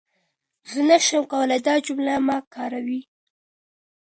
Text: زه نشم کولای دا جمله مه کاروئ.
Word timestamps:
زه 0.71 0.79
نشم 0.89 1.23
کولای 1.31 1.61
دا 1.67 1.73
جمله 1.85 2.13
مه 2.27 2.37
کاروئ. 2.53 3.01